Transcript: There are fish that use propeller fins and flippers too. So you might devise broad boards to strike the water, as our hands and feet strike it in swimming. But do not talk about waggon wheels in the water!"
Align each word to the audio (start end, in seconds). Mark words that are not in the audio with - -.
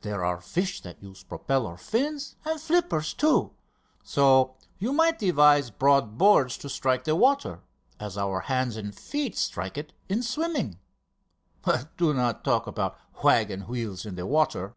There 0.00 0.24
are 0.24 0.40
fish 0.40 0.80
that 0.80 1.00
use 1.00 1.22
propeller 1.22 1.76
fins 1.76 2.34
and 2.44 2.60
flippers 2.60 3.14
too. 3.14 3.54
So 4.02 4.56
you 4.78 4.92
might 4.92 5.20
devise 5.20 5.70
broad 5.70 6.18
boards 6.18 6.58
to 6.58 6.68
strike 6.68 7.04
the 7.04 7.14
water, 7.14 7.60
as 8.00 8.18
our 8.18 8.40
hands 8.40 8.76
and 8.76 8.92
feet 8.92 9.38
strike 9.38 9.78
it 9.78 9.92
in 10.08 10.24
swimming. 10.24 10.80
But 11.62 11.96
do 11.96 12.12
not 12.12 12.42
talk 12.42 12.66
about 12.66 12.98
waggon 13.22 13.60
wheels 13.68 14.04
in 14.04 14.16
the 14.16 14.26
water!" 14.26 14.74